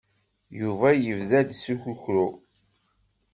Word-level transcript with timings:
Yuba 0.59 0.89
yebda-d 0.93 1.49
s 1.63 1.65
ukukru. 1.73 2.27